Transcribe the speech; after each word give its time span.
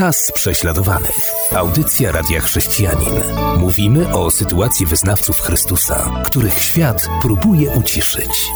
Czas 0.00 0.32
prześladowanych. 0.32 1.32
Audycja 1.56 2.12
Radia 2.12 2.40
Chrześcijanin. 2.40 3.14
Mówimy 3.58 4.14
o 4.14 4.30
sytuacji 4.30 4.86
wyznawców 4.86 5.40
Chrystusa, 5.40 6.22
których 6.26 6.58
świat 6.58 7.08
próbuje 7.22 7.70
uciszyć. 7.70 8.46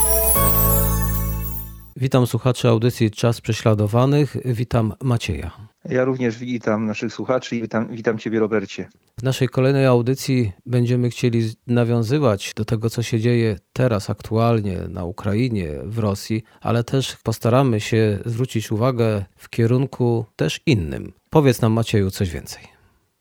Witam 1.97 2.27
słuchaczy 2.27 2.69
audycji 2.69 3.11
Czas 3.11 3.41
Prześladowanych. 3.41 4.37
Witam 4.45 4.93
Macieja. 5.03 5.51
Ja 5.85 6.05
również 6.05 6.39
witam 6.39 6.87
naszych 6.87 7.13
słuchaczy 7.13 7.57
i 7.57 7.63
witam, 7.63 7.89
witam 7.91 8.19
Ciebie, 8.19 8.41
Robercie. 8.41 8.89
W 9.19 9.23
naszej 9.23 9.49
kolejnej 9.49 9.87
audycji 9.87 10.53
będziemy 10.67 11.11
chcieli 11.11 11.51
nawiązywać 11.67 12.53
do 12.57 12.65
tego, 12.65 12.91
co 12.91 13.03
się 13.03 13.21
dzieje 13.21 13.57
teraz 13.73 14.11
aktualnie 14.11 14.79
na 14.89 15.05
Ukrainie, 15.05 15.71
w 15.85 15.99
Rosji, 15.99 16.43
ale 16.61 16.85
też 16.85 17.17
postaramy 17.23 17.81
się 17.81 18.19
zwrócić 18.27 18.73
uwagę 18.73 19.25
w 19.37 19.49
kierunku 19.49 20.27
też 20.37 20.61
innym. 20.67 21.13
Powiedz 21.35 21.61
nam, 21.61 21.73
Macieju, 21.73 22.11
coś 22.11 22.31
więcej. 22.31 22.63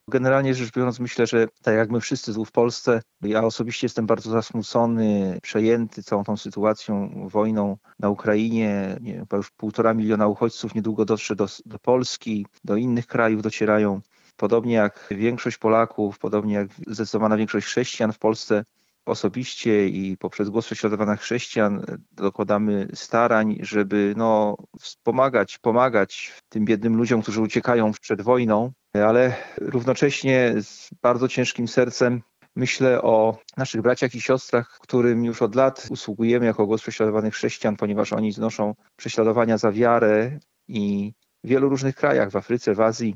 Generalnie 0.08 0.54
rzecz 0.54 0.72
biorąc, 0.72 1.00
myślę, 1.00 1.26
że 1.26 1.46
tak 1.62 1.74
jak 1.74 1.90
my 1.90 2.00
wszyscy 2.00 2.34
tu 2.34 2.44
w 2.44 2.52
Polsce, 2.52 3.02
ja 3.22 3.44
osobiście 3.44 3.84
jestem 3.84 4.06
bardzo 4.06 4.30
zasmucony, 4.30 5.38
przejęty 5.42 6.02
całą 6.02 6.24
tą 6.24 6.36
sytuacją, 6.36 7.10
wojną 7.28 7.76
na 7.98 8.08
Ukrainie. 8.10 8.96
Nie, 9.00 9.24
już 9.32 9.50
półtora 9.50 9.94
miliona 9.94 10.26
uchodźców 10.26 10.74
niedługo 10.74 11.04
dotrze 11.04 11.36
do, 11.36 11.46
do 11.66 11.78
Polski, 11.78 12.46
do 12.64 12.76
innych 12.76 13.06
krajów 13.06 13.42
docierają. 13.42 14.00
Podobnie 14.36 14.74
jak 14.74 15.06
większość 15.10 15.58
Polaków, 15.58 16.18
podobnie 16.18 16.54
jak 16.54 16.68
zdecydowana 16.86 17.36
większość 17.36 17.66
chrześcijan 17.66 18.12
w 18.12 18.18
Polsce, 18.18 18.64
osobiście 19.06 19.88
i 19.88 20.16
poprzez 20.16 20.50
głos 20.50 20.66
prześladowanych 20.66 21.20
chrześcijan 21.20 21.84
dokładamy 22.12 22.88
starań, 22.94 23.58
żeby 23.60 24.14
no, 24.16 24.56
wspomagać, 24.80 25.58
pomagać 25.58 26.32
tym 26.48 26.64
biednym 26.64 26.96
ludziom, 26.96 27.22
którzy 27.22 27.40
uciekają 27.40 27.92
przed 28.00 28.22
wojną, 28.22 28.72
ale 28.94 29.36
równocześnie 29.60 30.54
z 30.62 30.90
bardzo 31.02 31.28
ciężkim 31.28 31.68
sercem 31.68 32.22
myślę 32.56 33.02
o 33.02 33.38
naszych 33.56 33.82
braciach 33.82 34.14
i 34.14 34.20
siostrach, 34.20 34.78
którym 34.82 35.24
już 35.24 35.42
od 35.42 35.54
lat 35.54 35.86
usługujemy 35.90 36.46
jako 36.46 36.66
głos 36.66 36.82
prześladowanych 36.82 37.34
chrześcijan, 37.34 37.76
ponieważ 37.76 38.12
oni 38.12 38.32
znoszą 38.32 38.74
prześladowania 38.96 39.58
za 39.58 39.72
wiarę 39.72 40.38
i 40.68 41.12
w 41.44 41.48
wielu 41.48 41.68
różnych 41.68 41.96
krajach, 41.96 42.30
w 42.30 42.36
Afryce, 42.36 42.74
w 42.74 42.80
Azji, 42.80 43.14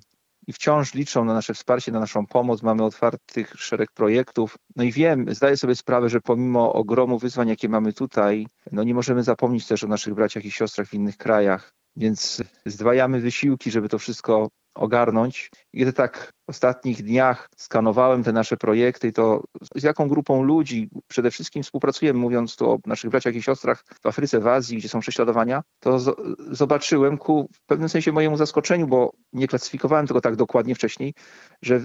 i 0.48 0.52
wciąż 0.52 0.94
liczą 0.94 1.24
na 1.24 1.34
nasze 1.34 1.54
wsparcie, 1.54 1.92
na 1.92 2.00
naszą 2.00 2.26
pomoc. 2.26 2.62
Mamy 2.62 2.84
otwartych 2.84 3.52
szereg 3.56 3.92
projektów. 3.92 4.58
No 4.76 4.84
i 4.84 4.92
wiem, 4.92 5.34
zdaję 5.34 5.56
sobie 5.56 5.74
sprawę, 5.74 6.08
że 6.08 6.20
pomimo 6.20 6.72
ogromu 6.72 7.18
wyzwań, 7.18 7.48
jakie 7.48 7.68
mamy 7.68 7.92
tutaj, 7.92 8.46
no 8.72 8.84
nie 8.84 8.94
możemy 8.94 9.22
zapomnieć 9.22 9.66
też 9.66 9.84
o 9.84 9.88
naszych 9.88 10.14
braciach 10.14 10.44
i 10.44 10.50
siostrach 10.50 10.88
w 10.88 10.94
innych 10.94 11.16
krajach. 11.16 11.72
Więc 11.96 12.42
zdwajamy 12.66 13.20
wysiłki, 13.20 13.70
żeby 13.70 13.88
to 13.88 13.98
wszystko 13.98 14.48
ogarnąć. 14.74 15.50
I 15.78 15.82
gdy 15.82 15.92
tak 15.92 16.32
w 16.46 16.50
ostatnich 16.50 17.02
dniach 17.02 17.48
skanowałem 17.56 18.24
te 18.24 18.32
nasze 18.32 18.56
projekty, 18.56 19.12
to 19.12 19.44
z 19.76 19.82
jaką 19.82 20.08
grupą 20.08 20.42
ludzi 20.42 20.90
przede 21.08 21.30
wszystkim 21.30 21.62
współpracujemy, 21.62 22.18
mówiąc 22.18 22.56
tu 22.56 22.70
o 22.70 22.78
naszych 22.86 23.10
braciach 23.10 23.34
i 23.34 23.42
siostrach 23.42 23.84
w 24.02 24.06
Afryce, 24.06 24.40
w 24.40 24.46
Azji, 24.46 24.78
gdzie 24.78 24.88
są 24.88 25.00
prześladowania, 25.00 25.62
to 25.80 25.98
zobaczyłem 26.50 27.18
ku 27.18 27.48
w 27.52 27.66
pewnym 27.66 27.88
sensie 27.88 28.12
mojemu 28.12 28.36
zaskoczeniu, 28.36 28.86
bo 28.86 29.12
nie 29.32 29.48
klasyfikowałem 29.48 30.06
tego 30.06 30.20
tak 30.20 30.36
dokładnie 30.36 30.74
wcześniej, 30.74 31.14
że 31.62 31.84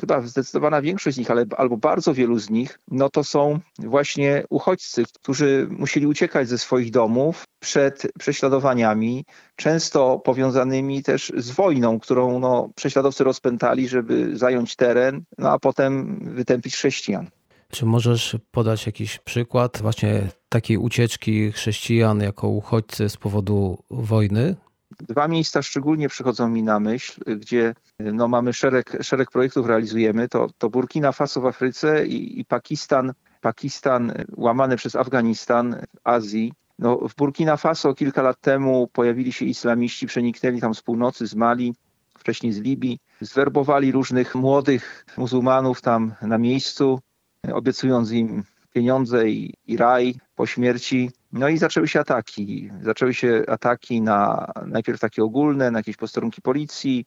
chyba 0.00 0.20
zdecydowana 0.20 0.82
większość 0.82 1.14
z 1.14 1.18
nich, 1.18 1.30
ale 1.30 1.44
albo 1.56 1.76
bardzo 1.76 2.14
wielu 2.14 2.38
z 2.38 2.50
nich, 2.50 2.78
no 2.90 3.10
to 3.10 3.24
są 3.24 3.58
właśnie 3.78 4.44
uchodźcy, 4.50 5.04
którzy 5.14 5.68
musieli 5.70 6.06
uciekać 6.06 6.48
ze 6.48 6.58
swoich 6.58 6.90
domów 6.90 7.44
przed 7.60 8.06
prześladowaniami, 8.18 9.24
często 9.56 10.18
powiązanymi 10.18 11.02
też 11.02 11.32
z 11.36 11.50
wojną, 11.50 12.00
którą 12.00 12.38
no, 12.38 12.70
prześladowcy 12.76 13.24
rozpętali, 13.26 13.88
żeby 13.88 14.36
zająć 14.36 14.76
teren, 14.76 15.24
no 15.38 15.50
a 15.50 15.58
potem 15.58 16.18
wytępić 16.34 16.74
chrześcijan. 16.74 17.30
Czy 17.70 17.86
możesz 17.86 18.36
podać 18.50 18.86
jakiś 18.86 19.18
przykład 19.18 19.78
właśnie 19.82 20.28
takiej 20.48 20.76
ucieczki 20.76 21.52
chrześcijan 21.52 22.20
jako 22.20 22.48
uchodźcy 22.48 23.08
z 23.08 23.16
powodu 23.16 23.78
wojny? 23.90 24.56
Dwa 25.00 25.28
miejsca 25.28 25.62
szczególnie 25.62 26.08
przychodzą 26.08 26.48
mi 26.48 26.62
na 26.62 26.80
myśl, 26.80 27.36
gdzie 27.36 27.74
no, 27.98 28.28
mamy 28.28 28.52
szereg, 28.52 28.98
szereg 29.00 29.30
projektów, 29.30 29.66
realizujemy. 29.66 30.28
To, 30.28 30.48
to 30.58 30.70
Burkina 30.70 31.12
Faso 31.12 31.40
w 31.40 31.46
Afryce 31.46 32.06
i, 32.06 32.40
i 32.40 32.44
Pakistan, 32.44 33.12
Pakistan 33.40 34.12
łamany 34.36 34.76
przez 34.76 34.96
Afganistan 34.96 35.76
w 35.94 36.00
Azji. 36.04 36.52
No, 36.78 37.08
w 37.08 37.14
Burkina 37.14 37.56
Faso 37.56 37.94
kilka 37.94 38.22
lat 38.22 38.40
temu 38.40 38.88
pojawili 38.92 39.32
się 39.32 39.44
islamiści, 39.44 40.06
przeniknęli 40.06 40.60
tam 40.60 40.74
z 40.74 40.82
północy, 40.82 41.26
z 41.26 41.34
Mali, 41.34 41.74
wcześniej 42.18 42.52
z 42.52 42.60
Libii. 42.60 42.98
Zwerbowali 43.20 43.92
różnych 43.92 44.34
młodych 44.34 45.04
muzułmanów 45.16 45.82
tam 45.82 46.14
na 46.22 46.38
miejscu, 46.38 47.00
obiecując 47.52 48.12
im 48.12 48.44
pieniądze 48.72 49.28
i, 49.28 49.54
i 49.66 49.76
raj 49.76 50.14
po 50.34 50.46
śmierci. 50.46 51.10
No 51.32 51.48
i 51.48 51.58
zaczęły 51.58 51.88
się 51.88 52.00
ataki. 52.00 52.70
Zaczęły 52.82 53.14
się 53.14 53.42
ataki 53.48 54.02
na 54.02 54.46
najpierw 54.66 55.00
takie 55.00 55.24
ogólne, 55.24 55.70
na 55.70 55.78
jakieś 55.78 55.96
posterunki 55.96 56.42
policji, 56.42 57.04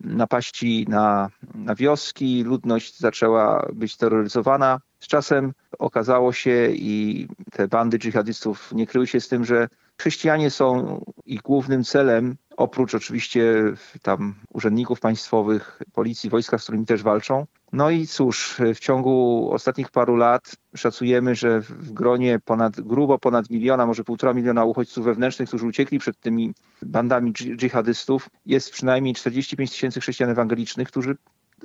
napaści 0.00 0.86
na, 0.88 1.28
na 1.54 1.74
wioski, 1.74 2.42
ludność 2.42 2.98
zaczęła 2.98 3.68
być 3.72 3.96
terroryzowana. 3.96 4.80
Z 5.00 5.06
czasem 5.06 5.52
okazało 5.78 6.32
się 6.32 6.68
i 6.72 7.28
te 7.52 7.68
bandy 7.68 7.98
dżihadystów 7.98 8.72
nie 8.72 8.86
kryły 8.86 9.06
się 9.06 9.20
z 9.20 9.28
tym, 9.28 9.44
że 9.44 9.68
chrześcijanie 10.00 10.50
są 10.50 11.00
ich 11.26 11.42
głównym 11.42 11.84
celem, 11.84 12.36
oprócz 12.60 12.94
oczywiście 12.94 13.42
tam 14.02 14.34
urzędników 14.52 15.00
państwowych, 15.00 15.82
policji, 15.92 16.30
wojska, 16.30 16.58
z 16.58 16.62
którymi 16.62 16.86
też 16.86 17.02
walczą. 17.02 17.46
No 17.72 17.90
i 17.90 18.06
cóż, 18.06 18.56
w 18.74 18.78
ciągu 18.78 19.48
ostatnich 19.52 19.90
paru 19.90 20.16
lat 20.16 20.56
szacujemy, 20.76 21.34
że 21.34 21.60
w 21.60 21.92
gronie 21.92 22.38
ponad, 22.44 22.80
grubo 22.80 23.18
ponad 23.18 23.50
miliona, 23.50 23.86
może 23.86 24.04
półtora 24.04 24.34
miliona 24.34 24.64
uchodźców 24.64 25.04
wewnętrznych, 25.04 25.48
którzy 25.48 25.66
uciekli 25.66 25.98
przed 25.98 26.20
tymi 26.20 26.54
bandami 26.82 27.32
dżihadystów, 27.32 28.28
jest 28.46 28.70
przynajmniej 28.70 29.14
45 29.14 29.70
tysięcy 29.70 30.00
chrześcijan 30.00 30.30
ewangelicznych, 30.30 30.88
którzy 30.88 31.16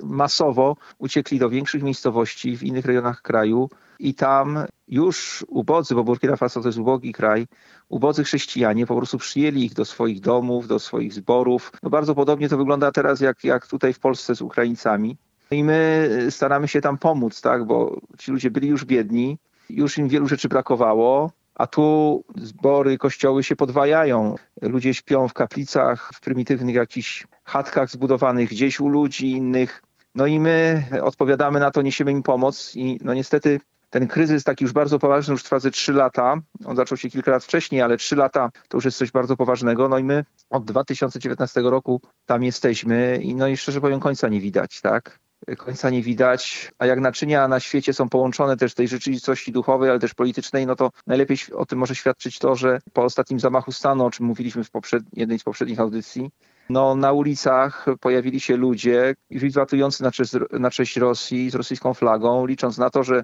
masowo 0.02 0.76
uciekli 0.98 1.38
do 1.38 1.50
większych 1.50 1.82
miejscowości 1.82 2.56
w 2.56 2.62
innych 2.62 2.84
rejonach 2.84 3.22
kraju 3.22 3.68
i 3.98 4.14
tam 4.14 4.64
już 4.88 5.44
ubodzy, 5.48 5.94
bo 5.94 6.04
Burkina 6.04 6.36
Faso 6.36 6.60
to 6.60 6.68
jest 6.68 6.78
ubogi 6.78 7.12
kraj, 7.12 7.46
ubodzy 7.88 8.24
chrześcijanie 8.24 8.86
po 8.86 8.96
prostu 8.96 9.18
przyjęli 9.18 9.64
ich 9.64 9.74
do 9.74 9.84
swoich 9.84 10.20
domów, 10.20 10.68
do 10.68 10.78
swoich 10.78 11.12
zborów. 11.12 11.72
No 11.82 11.90
bardzo 11.90 12.14
podobnie 12.14 12.48
to 12.48 12.56
wygląda 12.56 12.92
teraz 12.92 13.20
jak, 13.20 13.44
jak 13.44 13.66
tutaj 13.66 13.92
w 13.92 13.98
Polsce 13.98 14.34
z 14.34 14.42
Ukraińcami. 14.42 15.16
I 15.50 15.64
my 15.64 16.10
staramy 16.30 16.68
się 16.68 16.80
tam 16.80 16.98
pomóc, 16.98 17.40
tak, 17.40 17.64
bo 17.64 18.00
ci 18.18 18.30
ludzie 18.32 18.50
byli 18.50 18.68
już 18.68 18.84
biedni, 18.84 19.38
już 19.70 19.98
im 19.98 20.08
wielu 20.08 20.28
rzeczy 20.28 20.48
brakowało, 20.48 21.30
a 21.54 21.66
tu 21.66 22.24
zbory, 22.36 22.98
kościoły 22.98 23.42
się 23.42 23.56
podwajają. 23.56 24.34
Ludzie 24.62 24.94
śpią 24.94 25.28
w 25.28 25.32
kaplicach, 25.32 26.10
w 26.14 26.20
prymitywnych 26.20 26.74
jakichś 26.74 27.26
chatkach 27.44 27.90
zbudowanych 27.90 28.48
gdzieś 28.48 28.80
u 28.80 28.88
ludzi 28.88 29.30
innych. 29.30 29.82
No 30.16 30.26
i 30.26 30.40
my 30.40 30.84
odpowiadamy 31.02 31.60
na 31.60 31.70
to, 31.70 31.82
niesiemy 31.82 32.12
im 32.12 32.22
pomoc 32.22 32.76
i 32.76 32.98
no 33.04 33.14
niestety 33.14 33.60
ten 33.90 34.08
kryzys 34.08 34.44
taki 34.44 34.64
już 34.64 34.72
bardzo 34.72 34.98
poważny 34.98 35.32
już 35.32 35.42
trwa 35.42 35.58
ze 35.58 35.70
trzy 35.70 35.92
lata. 35.92 36.36
On 36.64 36.76
zaczął 36.76 36.98
się 36.98 37.10
kilka 37.10 37.30
lat 37.30 37.44
wcześniej, 37.44 37.82
ale 37.82 37.96
trzy 37.96 38.16
lata 38.16 38.50
to 38.68 38.76
już 38.76 38.84
jest 38.84 38.98
coś 38.98 39.10
bardzo 39.10 39.36
poważnego. 39.36 39.88
No 39.88 39.98
i 39.98 40.04
my 40.04 40.24
od 40.50 40.64
2019 40.64 41.60
roku 41.60 42.00
tam 42.26 42.42
jesteśmy 42.42 43.18
i 43.22 43.34
no 43.34 43.48
i 43.48 43.56
szczerze 43.56 43.80
powiem 43.80 44.00
końca 44.00 44.28
nie 44.28 44.40
widać, 44.40 44.80
tak? 44.80 45.18
końca 45.58 45.90
nie 45.90 46.02
widać, 46.02 46.72
a 46.78 46.86
jak 46.86 47.00
naczynia 47.00 47.48
na 47.48 47.60
świecie 47.60 47.92
są 47.92 48.08
połączone 48.08 48.56
też 48.56 48.74
tej 48.74 48.88
rzeczywistości 48.88 49.52
duchowej, 49.52 49.90
ale 49.90 49.98
też 49.98 50.14
politycznej, 50.14 50.66
no 50.66 50.76
to 50.76 50.90
najlepiej 51.06 51.38
o 51.54 51.66
tym 51.66 51.78
może 51.78 51.94
świadczyć 51.94 52.38
to, 52.38 52.56
że 52.56 52.80
po 52.92 53.04
ostatnim 53.04 53.40
zamachu 53.40 53.72
stanu, 53.72 54.04
o 54.04 54.10
czym 54.10 54.26
mówiliśmy 54.26 54.64
w 54.64 54.70
jednej 55.12 55.38
z 55.38 55.44
poprzednich 55.44 55.80
audycji, 55.80 56.30
no, 56.68 56.96
na 56.96 57.12
ulicach 57.12 57.86
pojawili 58.00 58.40
się 58.40 58.56
ludzie 58.56 59.14
wiwatujący 59.30 60.02
na 60.02 60.10
cześć, 60.10 60.32
na 60.52 60.70
cześć 60.70 60.96
Rosji 60.96 61.50
z 61.50 61.54
rosyjską 61.54 61.94
flagą, 61.94 62.46
licząc 62.46 62.78
na 62.78 62.90
to, 62.90 63.02
że 63.02 63.22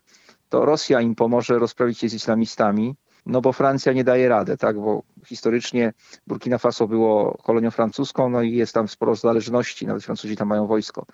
to 0.49 0.65
Rosja 0.65 1.01
im 1.01 1.15
pomoże 1.15 1.59
rozprawić 1.59 1.99
się 1.99 2.09
z 2.09 2.15
islamistami 2.15 2.95
no 3.27 3.41
bo 3.41 3.53
Francja 3.53 3.93
nie 3.93 4.05
daje 4.05 4.29
rady, 4.29 4.57
tak, 4.57 4.81
bo 4.81 5.03
historycznie 5.27 5.93
Burkina 6.27 6.59
Faso 6.59 6.89
było 6.89 7.39
kolonią 7.43 7.71
francuską, 7.71 8.29
no 8.29 8.43
i 8.43 8.53
jest 8.53 8.75
tam 8.75 8.89
sporo 8.89 9.15
zależności, 9.15 9.87
nawet 9.87 10.05
Francuzi 10.05 10.37
tam 10.37 10.49
mają 10.49 10.67
wojsko. 10.67 11.07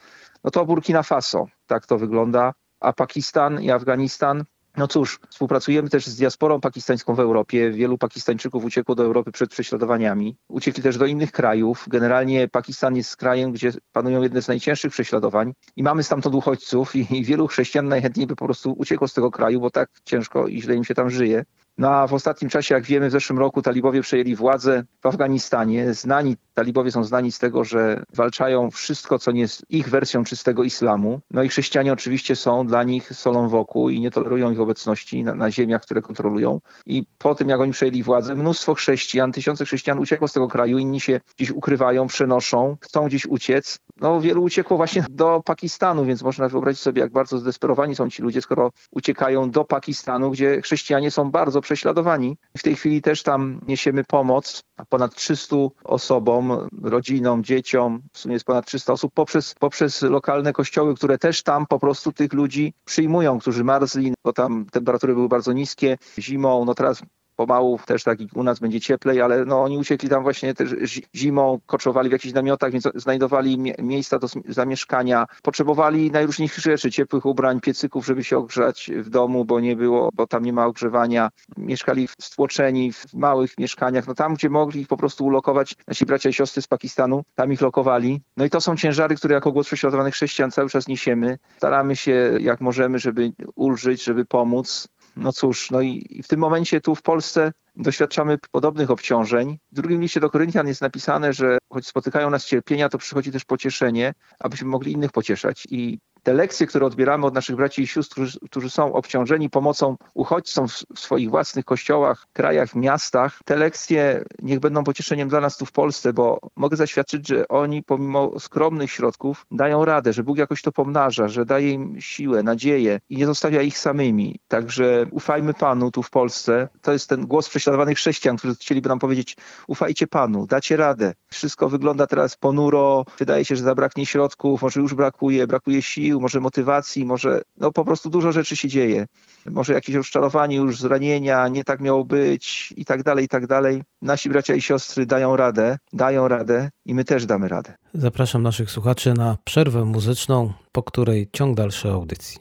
No 0.44 0.50
to 0.50 0.64
Burkina 0.64 1.02
Faso, 1.02 1.46
tak 1.66 1.86
to 1.86 1.98
wygląda, 1.98 2.52
a 2.80 2.92
Pakistan 2.92 3.62
i 3.62 3.70
Afganistan 3.70 4.44
no 4.78 4.88
cóż, 4.88 5.20
współpracujemy 5.30 5.88
też 5.88 6.06
z 6.06 6.16
diasporą 6.16 6.60
pakistańską 6.60 7.14
w 7.14 7.20
Europie. 7.20 7.70
Wielu 7.70 7.98
Pakistańczyków 7.98 8.64
uciekło 8.64 8.94
do 8.94 9.04
Europy 9.04 9.32
przed 9.32 9.50
prześladowaniami. 9.50 10.36
Uciekli 10.48 10.82
też 10.82 10.98
do 10.98 11.06
innych 11.06 11.32
krajów. 11.32 11.84
Generalnie 11.88 12.48
Pakistan 12.48 12.96
jest 12.96 13.16
krajem, 13.16 13.52
gdzie 13.52 13.72
panują 13.92 14.22
jedne 14.22 14.42
z 14.42 14.48
najcięższych 14.48 14.92
prześladowań 14.92 15.52
i 15.76 15.82
mamy 15.82 16.02
stamtąd 16.02 16.34
uchodźców 16.34 16.96
i, 16.96 17.16
i 17.18 17.24
wielu 17.24 17.46
chrześcijan 17.46 17.88
najchętniej 17.88 18.26
by 18.26 18.36
po 18.36 18.44
prostu 18.44 18.72
uciekło 18.72 19.08
z 19.08 19.14
tego 19.14 19.30
kraju, 19.30 19.60
bo 19.60 19.70
tak 19.70 19.90
ciężko 20.04 20.48
i 20.48 20.62
źle 20.62 20.74
im 20.74 20.84
się 20.84 20.94
tam 20.94 21.10
żyje. 21.10 21.44
No 21.78 21.90
a 21.90 22.06
w 22.06 22.14
ostatnim 22.14 22.50
czasie, 22.50 22.74
jak 22.74 22.84
wiemy, 22.84 23.08
w 23.08 23.12
zeszłym 23.12 23.38
roku 23.38 23.62
talibowie 23.62 24.02
przejęli 24.02 24.34
władzę 24.34 24.84
w 25.00 25.06
Afganistanie. 25.06 25.94
Znani, 25.94 26.36
talibowie 26.54 26.90
są 26.90 27.04
znani 27.04 27.32
z 27.32 27.38
tego, 27.38 27.64
że 27.64 28.04
walczają 28.14 28.70
wszystko, 28.70 29.18
co 29.18 29.32
nie 29.32 29.40
jest 29.40 29.62
ich 29.70 29.88
wersją 29.88 30.24
czystego 30.24 30.64
islamu. 30.64 31.20
No 31.30 31.42
i 31.42 31.48
chrześcijanie 31.48 31.92
oczywiście 31.92 32.36
są 32.36 32.66
dla 32.66 32.82
nich 32.82 33.14
solą 33.14 33.48
wokół 33.48 33.90
i 33.90 34.00
nie 34.00 34.10
tolerują 34.10 34.50
ich 34.50 34.60
obecności 34.60 35.24
na, 35.24 35.34
na 35.34 35.50
ziemiach, 35.50 35.82
które 35.82 36.02
kontrolują. 36.02 36.60
I 36.86 37.04
po 37.18 37.34
tym, 37.34 37.48
jak 37.48 37.60
oni 37.60 37.72
przejęli 37.72 38.02
władzę, 38.02 38.34
mnóstwo 38.34 38.74
chrześcijan, 38.74 39.32
tysiące 39.32 39.64
chrześcijan 39.64 39.98
uciekło 39.98 40.28
z 40.28 40.32
tego 40.32 40.48
kraju, 40.48 40.78
inni 40.78 41.00
się 41.00 41.20
gdzieś 41.36 41.50
ukrywają, 41.50 42.06
przenoszą, 42.06 42.76
chcą 42.80 43.06
gdzieś 43.06 43.26
uciec. 43.26 43.78
No 44.00 44.20
wielu 44.20 44.42
uciekło 44.42 44.76
właśnie 44.76 45.04
do 45.10 45.42
Pakistanu, 45.44 46.04
więc 46.04 46.22
można 46.22 46.48
wyobrazić 46.48 46.80
sobie, 46.80 47.02
jak 47.02 47.12
bardzo 47.12 47.38
zdesperowani 47.38 47.96
są 47.96 48.10
ci 48.10 48.22
ludzie, 48.22 48.42
skoro 48.42 48.70
uciekają 48.90 49.50
do 49.50 49.64
Pakistanu, 49.64 50.30
gdzie 50.30 50.62
chrześcijanie 50.62 51.10
są 51.10 51.30
bardzo 51.30 51.60
prześladowani. 51.60 52.36
W 52.56 52.62
tej 52.62 52.76
chwili 52.76 53.02
też 53.02 53.22
tam 53.22 53.60
niesiemy 53.68 54.04
pomoc 54.04 54.62
ponad 54.88 55.14
300 55.14 55.56
osobom, 55.84 56.68
rodzinom, 56.82 57.44
dzieciom, 57.44 58.02
w 58.12 58.18
sumie 58.18 58.32
jest 58.32 58.44
ponad 58.44 58.66
300 58.66 58.92
osób, 58.92 59.12
poprzez, 59.14 59.54
poprzez 59.54 60.02
lokalne 60.02 60.52
kościoły, 60.52 60.94
które 60.94 61.18
też 61.18 61.42
tam 61.42 61.66
po 61.66 61.78
prostu 61.78 62.12
tych 62.12 62.32
ludzi 62.32 62.74
przyjmują, 62.84 63.38
którzy 63.38 63.64
marzli, 63.64 64.14
bo 64.24 64.32
tam 64.32 64.66
temperatury 64.72 65.14
były 65.14 65.28
bardzo 65.28 65.52
niskie 65.52 65.98
zimą. 66.18 66.64
No 66.64 66.74
teraz 66.74 67.02
pomału 67.38 67.78
też 67.86 68.04
tak 68.04 68.18
u 68.34 68.42
nas 68.42 68.58
będzie 68.58 68.80
cieplej, 68.80 69.20
ale 69.20 69.44
no 69.44 69.62
oni 69.62 69.78
uciekli 69.78 70.08
tam 70.08 70.22
właśnie 70.22 70.54
też 70.54 70.74
zimą, 71.14 71.60
koczowali 71.66 72.08
w 72.08 72.12
jakichś 72.12 72.34
namiotach, 72.34 72.72
więc 72.72 72.88
znajdowali 72.94 73.58
miejsca 73.78 74.18
do 74.18 74.26
zamieszkania. 74.48 75.26
Potrzebowali 75.42 76.10
najróżniejszych 76.10 76.64
rzeczy, 76.64 76.90
ciepłych 76.90 77.26
ubrań, 77.26 77.60
piecyków, 77.60 78.06
żeby 78.06 78.24
się 78.24 78.38
ogrzać 78.38 78.90
w 78.94 79.10
domu, 79.10 79.44
bo 79.44 79.60
nie 79.60 79.76
było, 79.76 80.10
bo 80.14 80.26
tam 80.26 80.44
nie 80.44 80.52
ma 80.52 80.66
ogrzewania. 80.66 81.30
Mieszkali 81.56 82.08
stłoczeni 82.20 82.92
w 82.92 83.14
małych 83.14 83.58
mieszkaniach, 83.58 84.06
no 84.06 84.14
tam, 84.14 84.34
gdzie 84.34 84.50
mogli 84.50 84.80
ich 84.80 84.88
po 84.88 84.96
prostu 84.96 85.26
ulokować 85.26 85.74
nasi 85.86 86.06
bracia 86.06 86.28
i 86.28 86.32
siostry 86.32 86.62
z 86.62 86.66
Pakistanu, 86.66 87.22
tam 87.34 87.52
ich 87.52 87.60
lokowali. 87.60 88.20
No 88.36 88.44
i 88.44 88.50
to 88.50 88.60
są 88.60 88.76
ciężary, 88.76 89.16
które 89.16 89.34
jako 89.34 89.52
głos 89.52 89.66
prześladowanych 89.66 90.14
chrześcijan 90.14 90.50
cały 90.50 90.68
czas 90.68 90.88
niesiemy. 90.88 91.38
Staramy 91.56 91.96
się 91.96 92.30
jak 92.40 92.60
możemy, 92.60 92.98
żeby 92.98 93.32
ulżyć, 93.54 94.04
żeby 94.04 94.24
pomóc. 94.24 94.88
No 95.18 95.32
cóż, 95.32 95.70
no 95.70 95.80
i 95.80 96.20
w 96.24 96.28
tym 96.28 96.40
momencie 96.40 96.80
tu 96.80 96.94
w 96.94 97.02
Polsce 97.02 97.52
doświadczamy 97.76 98.38
podobnych 98.50 98.90
obciążeń. 98.90 99.58
W 99.72 99.74
drugim 99.74 100.00
liście 100.00 100.20
do 100.20 100.30
Koryntian 100.30 100.66
jest 100.66 100.80
napisane, 100.80 101.32
że 101.32 101.58
choć 101.72 101.86
spotykają 101.86 102.30
nas 102.30 102.46
cierpienia, 102.46 102.88
to 102.88 102.98
przychodzi 102.98 103.32
też 103.32 103.44
pocieszenie, 103.44 104.14
abyśmy 104.38 104.68
mogli 104.68 104.92
innych 104.92 105.12
pocieszać. 105.12 105.66
I 105.70 105.98
te 106.22 106.34
lekcje, 106.34 106.66
które 106.66 106.86
odbieramy 106.86 107.26
od 107.26 107.34
naszych 107.34 107.56
braci 107.56 107.82
i 107.82 107.86
sióstr, 107.86 108.20
którzy, 108.50 108.70
są 108.70 108.92
obciążeni 108.92 109.50
pomocą 109.50 109.96
uchodźcom 110.14 110.68
w, 110.68 110.72
w, 110.94 111.00
swoich 111.00 111.30
własnych 111.30 111.64
kościołach, 111.64 112.26
krajach, 112.32 112.74
miastach, 112.74 113.38
te 113.44 113.56
lekcje 113.56 114.24
niech 114.42 114.60
będą 114.60 114.84
pocieszeniem 114.84 115.28
dla 115.28 115.40
nas 115.40 115.56
tu 115.56 115.66
w 115.66 115.72
Polsce, 115.72 116.12
bo 116.12 116.38
mogę 116.56 116.76
zaświadczyć, 116.76 117.28
że 117.28 117.48
oni 117.48 117.82
pomimo 117.82 118.40
skromnych 118.40 118.90
środków 118.90 119.46
dają 119.50 119.84
radę, 119.84 120.12
że 120.12 120.22
Bóg 120.22 120.38
jakoś 120.38 120.62
to 120.62 120.72
pomnaża, 120.72 121.28
że 121.28 121.44
daje 121.44 121.70
im 121.70 122.00
siłę, 122.00 122.42
nadzieję 122.42 123.00
i 123.08 123.16
nie 123.16 123.26
zostawia 123.26 123.62
ich 123.62 123.78
samymi. 123.78 124.38
Także 124.48 125.06
ufajmy 125.10 125.54
Panu 125.54 125.90
tu 125.90 126.02
w 126.02 126.10
Polsce. 126.10 126.68
To 126.82 126.92
jest 126.92 127.08
ten 127.08 127.26
głos 127.26 127.48
prześladowanych 127.48 127.96
chrześcijan, 127.96 128.36
którzy 128.36 128.54
chcieliby 128.54 128.88
nam 128.88 128.98
powiedzieć, 128.98 129.36
ufajcie 129.66 130.06
Panu, 130.06 130.46
dacie 130.46 130.76
radę. 130.76 131.14
Wszystko 131.28 131.68
wygląda 131.68 132.06
teraz 132.06 132.36
ponuro, 132.36 133.04
wydaje 133.18 133.44
się, 133.44 133.56
że 133.56 133.64
zabraknie 133.64 134.06
środków, 134.06 134.62
może 134.62 134.80
już 134.80 134.94
brakuje, 134.94 135.46
brakuje 135.46 135.82
sił, 135.82 136.07
sił, 136.08 136.20
może 136.20 136.40
motywacji, 136.40 137.04
może 137.04 137.42
no 137.56 137.72
po 137.72 137.84
prostu 137.84 138.10
dużo 138.10 138.32
rzeczy 138.32 138.56
się 138.56 138.68
dzieje. 138.68 139.06
Może 139.46 139.72
jakieś 139.72 139.94
rozczarowanie 139.94 140.56
już, 140.56 140.80
zranienia, 140.80 141.48
nie 141.48 141.64
tak 141.64 141.80
miało 141.80 142.04
być 142.04 142.74
i 142.76 142.84
tak 142.84 143.02
dalej, 143.02 143.24
i 143.24 143.28
tak 143.28 143.46
dalej. 143.46 143.82
Nasi 144.02 144.28
bracia 144.28 144.54
i 144.54 144.62
siostry 144.62 145.06
dają 145.06 145.36
radę, 145.36 145.78
dają 145.92 146.28
radę 146.28 146.70
i 146.86 146.94
my 146.94 147.04
też 147.04 147.26
damy 147.26 147.48
radę. 147.48 147.74
Zapraszam 147.94 148.42
naszych 148.42 148.70
słuchaczy 148.70 149.14
na 149.14 149.36
przerwę 149.44 149.84
muzyczną, 149.84 150.52
po 150.72 150.82
której 150.82 151.28
ciąg 151.32 151.56
dalszy 151.56 151.88
audycji. 151.88 152.38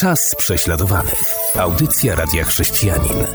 Czas 0.00 0.34
prześladowanych. 0.38 1.24
Audycja 1.58 2.14
Radia 2.14 2.44
Chrześcijanin. 2.44 3.26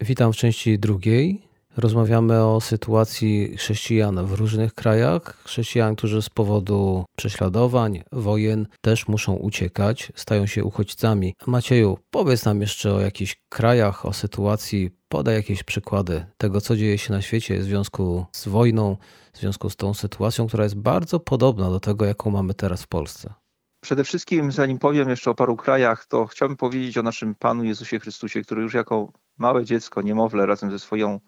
Witam 0.00 0.32
w 0.32 0.36
części 0.36 0.78
drugiej. 0.78 1.45
Rozmawiamy 1.76 2.44
o 2.44 2.60
sytuacji 2.60 3.56
chrześcijan 3.56 4.26
w 4.26 4.32
różnych 4.32 4.74
krajach. 4.74 5.42
Chrześcijan, 5.44 5.96
którzy 5.96 6.22
z 6.22 6.30
powodu 6.30 7.04
prześladowań, 7.16 8.02
wojen 8.12 8.66
też 8.80 9.08
muszą 9.08 9.34
uciekać, 9.34 10.12
stają 10.14 10.46
się 10.46 10.64
uchodźcami. 10.64 11.34
Macieju, 11.46 11.98
powiedz 12.10 12.44
nam 12.44 12.60
jeszcze 12.60 12.94
o 12.94 13.00
jakichś 13.00 13.36
krajach, 13.48 14.06
o 14.06 14.12
sytuacji, 14.12 14.90
podaj 15.08 15.34
jakieś 15.34 15.62
przykłady 15.62 16.26
tego, 16.38 16.60
co 16.60 16.76
dzieje 16.76 16.98
się 16.98 17.12
na 17.12 17.22
świecie 17.22 17.58
w 17.58 17.64
związku 17.64 18.26
z 18.32 18.48
wojną, 18.48 18.96
w 19.32 19.38
związku 19.38 19.70
z 19.70 19.76
tą 19.76 19.94
sytuacją, 19.94 20.46
która 20.46 20.64
jest 20.64 20.76
bardzo 20.76 21.20
podobna 21.20 21.70
do 21.70 21.80
tego, 21.80 22.04
jaką 22.04 22.30
mamy 22.30 22.54
teraz 22.54 22.82
w 22.82 22.88
Polsce. 22.88 23.34
Przede 23.80 24.04
wszystkim, 24.04 24.52
zanim 24.52 24.78
powiem 24.78 25.08
jeszcze 25.08 25.30
o 25.30 25.34
paru 25.34 25.56
krajach, 25.56 26.06
to 26.06 26.26
chciałbym 26.26 26.56
powiedzieć 26.56 26.98
o 26.98 27.02
naszym 27.02 27.34
Panu 27.34 27.64
Jezusie 27.64 28.00
Chrystusie, 28.00 28.42
który 28.42 28.62
już 28.62 28.74
jako 28.74 29.12
małe 29.38 29.64
dziecko, 29.64 30.02
niemowlę, 30.02 30.46
razem 30.46 30.70
ze 30.70 30.78
swoją 30.78 31.20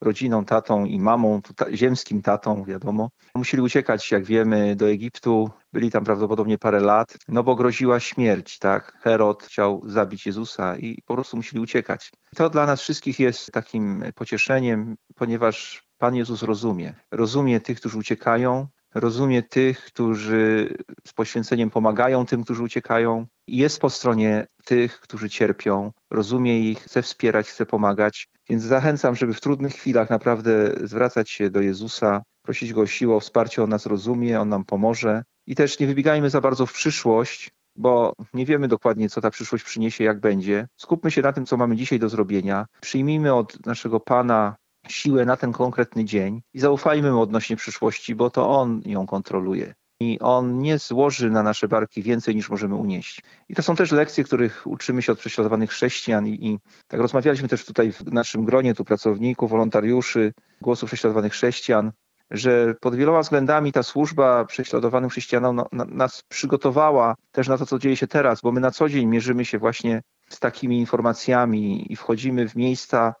rodziną, 0.00 0.44
tatą 0.44 0.84
i 0.84 1.00
mamą, 1.00 1.40
ziemskim 1.72 2.22
tatą, 2.22 2.64
wiadomo. 2.64 3.10
Musieli 3.34 3.62
uciekać, 3.62 4.10
jak 4.10 4.24
wiemy, 4.24 4.76
do 4.76 4.90
Egiptu. 4.90 5.50
Byli 5.72 5.90
tam 5.90 6.04
prawdopodobnie 6.04 6.58
parę 6.58 6.80
lat, 6.80 7.16
no 7.28 7.42
bo 7.42 7.54
groziła 7.54 8.00
śmierć, 8.00 8.58
tak? 8.58 8.92
Herod 9.00 9.42
chciał 9.42 9.82
zabić 9.86 10.26
Jezusa 10.26 10.76
i 10.76 11.02
po 11.06 11.14
prostu 11.14 11.36
musieli 11.36 11.62
uciekać. 11.62 12.10
To 12.36 12.50
dla 12.50 12.66
nas 12.66 12.80
wszystkich 12.80 13.18
jest 13.18 13.52
takim 13.52 14.04
pocieszeniem, 14.14 14.96
ponieważ 15.14 15.82
Pan 15.98 16.14
Jezus 16.14 16.42
rozumie. 16.42 16.94
Rozumie 17.10 17.60
tych, 17.60 17.80
którzy 17.80 17.98
uciekają, 17.98 18.66
rozumie 18.94 19.42
tych, 19.42 19.84
którzy 19.84 20.74
z 21.06 21.12
poświęceniem 21.12 21.70
pomagają 21.70 22.26
tym, 22.26 22.44
którzy 22.44 22.62
uciekają. 22.62 23.26
Jest 23.48 23.80
po 23.80 23.90
stronie 23.90 24.46
tych, 24.64 25.00
którzy 25.00 25.30
cierpią, 25.30 25.92
rozumie 26.10 26.60
ich, 26.70 26.78
chce 26.78 27.02
wspierać, 27.02 27.48
chce 27.48 27.66
pomagać. 27.66 28.28
Więc 28.48 28.62
zachęcam, 28.62 29.16
żeby 29.16 29.34
w 29.34 29.40
trudnych 29.40 29.74
chwilach 29.74 30.10
naprawdę 30.10 30.72
zwracać 30.84 31.30
się 31.30 31.50
do 31.50 31.60
Jezusa, 31.60 32.22
prosić 32.42 32.72
Go 32.72 32.80
o 32.80 32.86
siłę, 32.86 33.14
o 33.14 33.20
wsparcie, 33.20 33.62
On 33.62 33.70
nas 33.70 33.86
rozumie, 33.86 34.40
On 34.40 34.48
nam 34.48 34.64
pomoże. 34.64 35.22
I 35.46 35.54
też 35.54 35.78
nie 35.78 35.86
wybiegajmy 35.86 36.30
za 36.30 36.40
bardzo 36.40 36.66
w 36.66 36.72
przyszłość, 36.72 37.50
bo 37.76 38.12
nie 38.34 38.46
wiemy 38.46 38.68
dokładnie, 38.68 39.08
co 39.08 39.20
ta 39.20 39.30
przyszłość 39.30 39.64
przyniesie, 39.64 40.04
jak 40.04 40.20
będzie. 40.20 40.68
Skupmy 40.76 41.10
się 41.10 41.22
na 41.22 41.32
tym, 41.32 41.46
co 41.46 41.56
mamy 41.56 41.76
dzisiaj 41.76 41.98
do 41.98 42.08
zrobienia. 42.08 42.66
Przyjmijmy 42.80 43.34
od 43.34 43.66
naszego 43.66 44.00
Pana 44.00 44.56
siłę 44.88 45.24
na 45.24 45.36
ten 45.36 45.52
konkretny 45.52 46.04
dzień 46.04 46.42
i 46.54 46.60
zaufajmy 46.60 47.12
mu 47.12 47.20
odnośnie 47.20 47.56
przyszłości, 47.56 48.14
bo 48.14 48.30
to 48.30 48.50
on 48.50 48.82
ją 48.84 49.06
kontroluje. 49.06 49.74
I 50.02 50.18
on 50.20 50.58
nie 50.58 50.78
złoży 50.78 51.30
na 51.30 51.42
nasze 51.42 51.68
barki 51.68 52.02
więcej 52.02 52.36
niż 52.36 52.50
możemy 52.50 52.74
unieść. 52.74 53.22
I 53.48 53.54
to 53.54 53.62
są 53.62 53.76
też 53.76 53.92
lekcje, 53.92 54.24
których 54.24 54.66
uczymy 54.66 55.02
się 55.02 55.12
od 55.12 55.18
prześladowanych 55.18 55.70
chrześcijan. 55.70 56.26
I, 56.26 56.46
I, 56.46 56.58
tak 56.88 57.00
rozmawialiśmy 57.00 57.48
też 57.48 57.64
tutaj 57.64 57.92
w 57.92 58.12
naszym 58.12 58.44
gronie 58.44 58.74
tu 58.74 58.84
pracowników, 58.84 59.50
wolontariuszy, 59.50 60.32
głosów 60.60 60.90
prześladowanych 60.90 61.32
chrześcijan, 61.32 61.92
że 62.30 62.74
pod 62.80 62.94
wieloma 62.94 63.20
względami 63.20 63.72
ta 63.72 63.82
służba 63.82 64.44
prześladowanym 64.44 65.10
chrześcijanom 65.10 65.56
no, 65.56 65.66
na, 65.72 65.84
nas 65.84 66.22
przygotowała 66.28 67.14
też 67.32 67.48
na 67.48 67.58
to, 67.58 67.66
co 67.66 67.78
dzieje 67.78 67.96
się 67.96 68.06
teraz, 68.06 68.40
bo 68.40 68.52
my 68.52 68.60
na 68.60 68.70
co 68.70 68.88
dzień 68.88 69.06
mierzymy 69.06 69.44
się 69.44 69.58
właśnie 69.58 70.02
z 70.28 70.38
takimi 70.38 70.78
informacjami 70.78 71.92
i 71.92 71.96
wchodzimy 71.96 72.48
w 72.48 72.56
miejsca, 72.56 73.14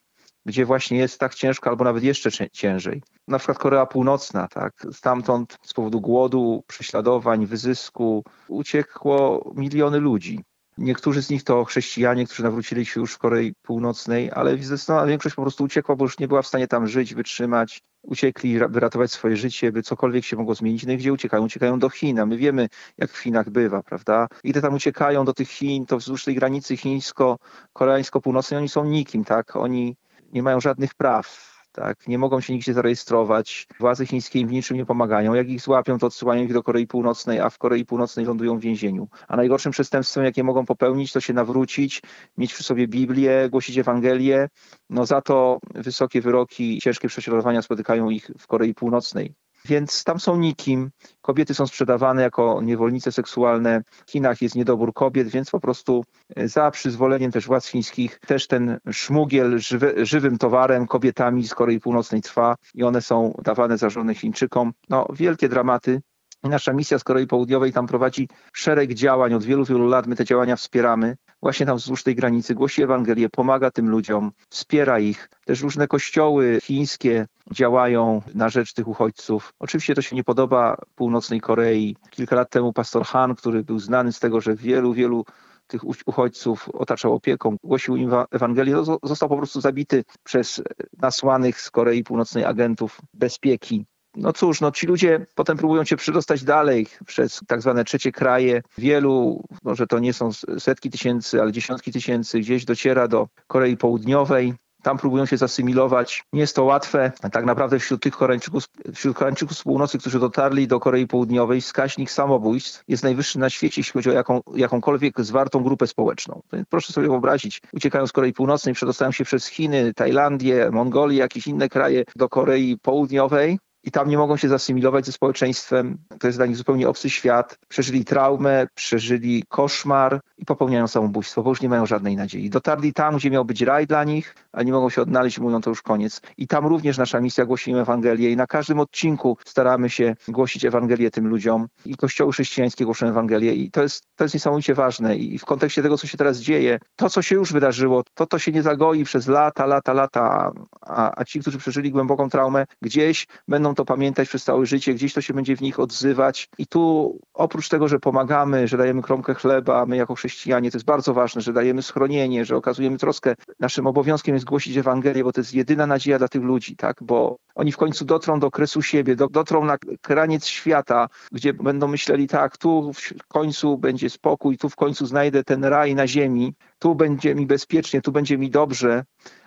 gdzie 0.46 0.64
właśnie 0.64 0.98
jest 0.98 1.20
tak 1.20 1.34
ciężko, 1.34 1.70
albo 1.70 1.84
nawet 1.84 2.04
jeszcze 2.04 2.30
ciężej. 2.50 3.02
Na 3.28 3.38
przykład 3.38 3.58
Korea 3.58 3.86
Północna, 3.86 4.48
tak, 4.48 4.86
stamtąd 4.92 5.58
z 5.62 5.74
powodu 5.74 6.00
głodu, 6.00 6.64
prześladowań, 6.66 7.46
wyzysku 7.46 8.24
uciekło 8.48 9.52
miliony 9.56 9.98
ludzi. 9.98 10.44
Niektórzy 10.78 11.22
z 11.22 11.30
nich 11.30 11.44
to 11.44 11.64
chrześcijanie, 11.64 12.26
którzy 12.26 12.42
nawrócili 12.42 12.86
się 12.86 13.00
już 13.00 13.14
w 13.14 13.18
Korei 13.18 13.54
Północnej, 13.62 14.30
ale 14.34 14.58
zdecydowana 14.58 15.06
większość 15.06 15.34
po 15.34 15.42
prostu 15.42 15.64
uciekła, 15.64 15.96
bo 15.96 16.04
już 16.04 16.18
nie 16.18 16.28
była 16.28 16.42
w 16.42 16.46
stanie 16.46 16.68
tam 16.68 16.86
żyć, 16.88 17.14
wytrzymać. 17.14 17.80
Uciekli, 18.02 18.58
by 18.68 18.80
ratować 18.80 19.12
swoje 19.12 19.36
życie, 19.36 19.72
by 19.72 19.82
cokolwiek 19.82 20.24
się 20.24 20.36
mogło 20.36 20.54
zmienić. 20.54 20.86
No 20.86 20.92
i 20.92 20.96
gdzie 20.96 21.12
uciekają? 21.12 21.44
Uciekają 21.44 21.78
do 21.78 21.88
Chin, 21.88 22.26
my 22.26 22.36
wiemy, 22.36 22.68
jak 22.98 23.10
w 23.10 23.18
Chinach 23.18 23.50
bywa, 23.50 23.82
prawda? 23.82 24.28
I 24.44 24.50
gdy 24.50 24.62
tam 24.62 24.74
uciekają 24.74 25.24
do 25.24 25.34
tych 25.34 25.48
Chin, 25.48 25.86
to 25.86 25.96
wzdłuż 25.96 26.24
tej 26.24 26.34
granicy 26.34 26.76
chińsko-koreańsko-północnej 26.76 28.58
oni 28.58 28.68
są 28.68 28.84
nikim, 28.84 29.24
tak? 29.24 29.56
Oni 29.56 29.96
nie 30.32 30.42
mają 30.42 30.60
żadnych 30.60 30.94
praw. 30.94 31.50
Tak, 31.72 32.08
nie 32.08 32.18
mogą 32.18 32.40
się 32.40 32.52
nigdzie 32.52 32.74
zarejestrować. 32.74 33.66
Władze 33.78 34.06
chińskie 34.06 34.40
im 34.40 34.48
w 34.48 34.52
niczym 34.52 34.76
nie 34.76 34.86
pomagają. 34.86 35.34
Jak 35.34 35.48
ich 35.48 35.60
złapią, 35.60 35.98
to 35.98 36.06
odsyłają 36.06 36.44
ich 36.44 36.52
do 36.52 36.62
Korei 36.62 36.86
Północnej, 36.86 37.40
a 37.40 37.50
w 37.50 37.58
Korei 37.58 37.84
Północnej 37.84 38.26
lądują 38.26 38.58
w 38.58 38.60
więzieniu. 38.60 39.08
A 39.28 39.36
najgorszym 39.36 39.72
przestępstwem, 39.72 40.24
jakie 40.24 40.44
mogą 40.44 40.66
popełnić, 40.66 41.12
to 41.12 41.20
się 41.20 41.32
nawrócić, 41.32 42.02
mieć 42.38 42.54
przy 42.54 42.62
sobie 42.62 42.88
Biblię, 42.88 43.48
głosić 43.50 43.78
Ewangelię. 43.78 44.48
No 44.90 45.06
za 45.06 45.20
to 45.20 45.58
wysokie 45.74 46.20
wyroki, 46.20 46.80
ciężkie 46.80 47.08
prześladowania 47.08 47.62
spotykają 47.62 48.10
ich 48.10 48.30
w 48.38 48.46
Korei 48.46 48.74
Północnej. 48.74 49.34
Więc 49.64 50.04
tam 50.04 50.20
są 50.20 50.36
nikim. 50.36 50.90
Kobiety 51.22 51.54
są 51.54 51.66
sprzedawane 51.66 52.22
jako 52.22 52.60
niewolnice 52.62 53.12
seksualne. 53.12 53.82
W 54.06 54.10
Chinach 54.10 54.42
jest 54.42 54.54
niedobór 54.54 54.92
kobiet, 54.94 55.28
więc 55.28 55.50
po 55.50 55.60
prostu 55.60 56.04
e, 56.36 56.48
za 56.48 56.70
przyzwoleniem 56.70 57.32
też 57.32 57.46
władz 57.46 57.66
chińskich 57.66 58.18
też 58.18 58.46
ten 58.46 58.78
szmugiel 58.92 59.58
żywy, 59.58 59.94
żywym 60.06 60.38
towarem 60.38 60.86
kobietami 60.86 61.48
z 61.48 61.54
Korei 61.54 61.80
Północnej 61.80 62.22
trwa 62.22 62.56
i 62.74 62.82
one 62.82 63.02
są 63.02 63.34
dawane 63.44 63.78
za 63.78 63.90
żony 63.90 64.14
Chińczykom. 64.14 64.72
No, 64.88 65.06
wielkie 65.12 65.48
dramaty. 65.48 66.00
Nasza 66.42 66.72
misja 66.72 66.98
z 66.98 67.04
Korei 67.04 67.26
Południowej 67.26 67.72
tam 67.72 67.86
prowadzi 67.86 68.28
szereg 68.52 68.94
działań. 68.94 69.34
Od 69.34 69.44
wielu, 69.44 69.64
wielu 69.64 69.88
lat 69.88 70.06
my 70.06 70.16
te 70.16 70.24
działania 70.24 70.56
wspieramy. 70.56 71.16
Właśnie 71.42 71.66
tam 71.66 71.76
wzdłuż 71.76 72.02
tej 72.02 72.14
granicy 72.14 72.54
głosi 72.54 72.82
Ewangelię, 72.82 73.28
pomaga 73.28 73.70
tym 73.70 73.88
ludziom, 73.88 74.32
wspiera 74.48 75.00
ich. 75.00 75.28
Też 75.44 75.62
różne 75.62 75.88
kościoły 75.88 76.58
chińskie 76.62 77.26
działają 77.52 78.22
na 78.34 78.48
rzecz 78.48 78.72
tych 78.72 78.88
uchodźców. 78.88 79.52
Oczywiście 79.58 79.94
to 79.94 80.02
się 80.02 80.16
nie 80.16 80.24
podoba 80.24 80.76
północnej 80.94 81.40
Korei. 81.40 81.96
Kilka 82.10 82.36
lat 82.36 82.50
temu 82.50 82.72
pastor 82.72 83.04
Han, 83.04 83.34
który 83.34 83.64
był 83.64 83.78
znany 83.78 84.12
z 84.12 84.20
tego, 84.20 84.40
że 84.40 84.54
wielu, 84.54 84.92
wielu 84.92 85.24
tych 85.66 85.84
uchodźców 86.06 86.68
otaczał 86.68 87.14
opieką, 87.14 87.56
głosił 87.64 87.96
im 87.96 88.10
Ewangelię, 88.30 88.76
został 89.02 89.28
po 89.28 89.36
prostu 89.36 89.60
zabity 89.60 90.04
przez 90.24 90.62
nasłanych 90.98 91.60
z 91.60 91.70
Korei 91.70 92.04
Północnej 92.04 92.44
agentów 92.44 93.00
bezpieki. 93.14 93.86
No 94.16 94.32
cóż, 94.32 94.60
no 94.60 94.70
ci 94.70 94.86
ludzie 94.86 95.26
potem 95.34 95.56
próbują 95.56 95.84
się 95.84 95.96
przedostać 95.96 96.44
dalej 96.44 96.86
przez 97.06 97.40
tak 97.46 97.62
zwane 97.62 97.84
trzecie 97.84 98.12
kraje. 98.12 98.62
Wielu, 98.78 99.44
może 99.62 99.86
to 99.86 99.98
nie 99.98 100.12
są 100.12 100.30
setki 100.58 100.90
tysięcy, 100.90 101.42
ale 101.42 101.52
dziesiątki 101.52 101.92
tysięcy, 101.92 102.40
gdzieś 102.40 102.64
dociera 102.64 103.08
do 103.08 103.28
Korei 103.46 103.76
Południowej. 103.76 104.54
Tam 104.82 104.98
próbują 104.98 105.26
się 105.26 105.36
zasymilować. 105.36 106.24
Nie 106.32 106.40
jest 106.40 106.56
to 106.56 106.64
łatwe. 106.64 107.12
Tak 107.32 107.44
naprawdę 107.44 107.78
wśród 107.78 108.02
tych 108.02 108.16
Koreańczyków, 108.16 108.64
wśród 108.94 109.16
Koreańczyków 109.16 109.58
z 109.58 109.62
północy, 109.62 109.98
którzy 109.98 110.18
dotarli 110.18 110.68
do 110.68 110.80
Korei 110.80 111.06
Południowej, 111.06 111.60
wskaźnik 111.60 112.10
samobójstw 112.10 112.84
jest 112.88 113.02
najwyższy 113.02 113.38
na 113.38 113.50
świecie, 113.50 113.80
jeśli 113.80 113.92
chodzi 113.92 114.10
o 114.10 114.12
jaką, 114.12 114.40
jakąkolwiek 114.54 115.20
zwartą 115.20 115.62
grupę 115.62 115.86
społeczną. 115.86 116.40
Proszę 116.68 116.92
sobie 116.92 117.08
wyobrazić, 117.08 117.62
uciekają 117.72 118.06
z 118.06 118.12
Korei 118.12 118.32
Północnej, 118.32 118.74
przedostają 118.74 119.12
się 119.12 119.24
przez 119.24 119.46
Chiny, 119.46 119.94
Tajlandię, 119.94 120.70
Mongolię, 120.72 121.18
jakieś 121.18 121.46
inne 121.46 121.68
kraje 121.68 122.04
do 122.16 122.28
Korei 122.28 122.78
Południowej 122.82 123.58
i 123.90 123.92
tam 123.92 124.08
nie 124.08 124.18
mogą 124.18 124.36
się 124.36 124.48
zasymilować 124.48 125.06
ze 125.06 125.12
społeczeństwem. 125.12 125.98
To 126.20 126.26
jest 126.26 126.38
dla 126.38 126.46
nich 126.46 126.56
zupełnie 126.56 126.88
obcy 126.88 127.10
świat. 127.10 127.58
Przeżyli 127.68 128.04
traumę, 128.04 128.66
przeżyli 128.74 129.44
koszmar 129.48 130.20
i 130.38 130.44
popełniają 130.44 130.88
samobójstwo, 130.88 131.42
bo 131.42 131.50
już 131.50 131.60
nie 131.60 131.68
mają 131.68 131.86
żadnej 131.86 132.16
nadziei. 132.16 132.50
Dotarli 132.50 132.92
tam, 132.92 133.16
gdzie 133.16 133.30
miał 133.30 133.44
być 133.44 133.62
raj 133.62 133.86
dla 133.86 134.04
nich, 134.04 134.34
a 134.52 134.62
nie 134.62 134.72
mogą 134.72 134.90
się 134.90 135.02
odnaleźć 135.02 135.38
mówią, 135.38 135.60
to 135.60 135.70
już 135.70 135.82
koniec. 135.82 136.20
I 136.36 136.46
tam 136.46 136.66
również 136.66 136.98
nasza 136.98 137.20
misja 137.20 137.44
głosimy 137.44 137.80
Ewangelię 137.80 138.30
i 138.30 138.36
na 138.36 138.46
każdym 138.46 138.80
odcinku 138.80 139.36
staramy 139.44 139.90
się 139.90 140.14
głosić 140.28 140.64
Ewangelię 140.64 141.10
tym 141.10 141.28
ludziom 141.28 141.66
i 141.86 141.96
kościoły 141.96 142.32
chrześcijańskie 142.32 142.84
głoszą 142.84 143.06
Ewangelię 143.06 143.54
i 143.54 143.70
to 143.70 143.82
jest, 143.82 144.02
to 144.16 144.24
jest 144.24 144.34
niesamowicie 144.34 144.74
ważne 144.74 145.16
i 145.16 145.38
w 145.38 145.44
kontekście 145.44 145.82
tego, 145.82 145.98
co 145.98 146.06
się 146.06 146.18
teraz 146.18 146.38
dzieje, 146.38 146.78
to, 146.96 147.10
co 147.10 147.22
się 147.22 147.34
już 147.34 147.52
wydarzyło, 147.52 148.02
to, 148.14 148.26
to 148.26 148.38
się 148.38 148.52
nie 148.52 148.62
zagoi 148.62 149.04
przez 149.04 149.26
lata, 149.28 149.66
lata, 149.66 149.92
lata, 149.92 150.52
a, 150.80 151.20
a 151.20 151.24
ci, 151.24 151.40
którzy 151.40 151.58
przeżyli 151.58 151.90
głęboką 151.90 152.30
traumę, 152.30 152.64
gdzieś 152.82 153.26
będą 153.48 153.74
to 153.80 153.84
pamiętać 153.84 154.28
przez 154.28 154.44
całe 154.44 154.66
życie, 154.66 154.94
gdzieś 154.94 155.14
to 155.14 155.20
się 155.20 155.34
będzie 155.34 155.56
w 155.56 155.60
nich 155.60 155.80
odzywać 155.80 156.48
i 156.58 156.66
tu 156.66 157.18
oprócz 157.34 157.68
tego, 157.68 157.88
że 157.88 157.98
pomagamy, 157.98 158.68
że 158.68 158.76
dajemy 158.76 159.02
kromkę 159.02 159.34
chleba, 159.34 159.86
my 159.86 159.96
jako 159.96 160.14
chrześcijanie, 160.14 160.70
to 160.70 160.76
jest 160.76 160.86
bardzo 160.86 161.14
ważne, 161.14 161.40
że 161.40 161.52
dajemy 161.52 161.82
schronienie, 161.82 162.44
że 162.44 162.56
okazujemy 162.56 162.98
troskę, 162.98 163.34
naszym 163.60 163.86
obowiązkiem 163.86 164.34
jest 164.34 164.46
głosić 164.46 164.76
Ewangelię, 164.76 165.24
bo 165.24 165.32
to 165.32 165.40
jest 165.40 165.54
jedyna 165.54 165.86
nadzieja 165.86 166.18
dla 166.18 166.28
tych 166.28 166.42
ludzi, 166.42 166.76
tak? 166.76 166.96
Bo 167.00 167.36
oni 167.54 167.72
w 167.72 167.76
końcu 167.76 168.04
dotrą 168.04 168.40
do 168.40 168.50
kresu 168.50 168.82
siebie, 168.82 169.16
do, 169.16 169.28
dotrą 169.28 169.64
na 169.64 169.78
kraniec 170.00 170.46
świata, 170.46 171.08
gdzie 171.32 171.54
będą 171.54 171.88
myśleli, 171.88 172.28
tak, 172.28 172.58
tu 172.58 172.92
w 172.92 173.26
końcu 173.28 173.78
będzie 173.78 174.10
spokój, 174.10 174.58
tu 174.58 174.68
w 174.68 174.76
końcu 174.76 175.06
znajdę 175.06 175.44
ten 175.44 175.64
raj 175.64 175.94
na 175.94 176.06
ziemi, 176.06 176.54
tu 176.78 176.94
będzie 176.94 177.34
mi 177.34 177.46
bezpiecznie, 177.46 178.00
tu 178.00 178.12
będzie 178.12 178.38
mi 178.38 178.50
dobrze, 178.50 179.04